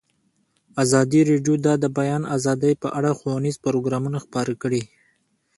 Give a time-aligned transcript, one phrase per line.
[0.83, 4.83] ازادي راډیو د د بیان آزادي په اړه ښوونیز پروګرامونه خپاره کړي.